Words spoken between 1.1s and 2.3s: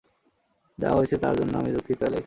তার জন্য আমি দুঃখিত, অ্যালেক্স।